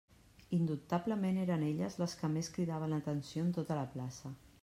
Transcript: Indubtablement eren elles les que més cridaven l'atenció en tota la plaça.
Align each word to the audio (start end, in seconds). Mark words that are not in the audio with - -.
Indubtablement 0.57 1.37
eren 1.41 1.65
elles 1.67 1.99
les 2.03 2.17
que 2.21 2.31
més 2.37 2.51
cridaven 2.57 2.97
l'atenció 2.97 3.47
en 3.49 3.55
tota 3.59 3.81
la 3.83 3.87
plaça. 3.97 4.33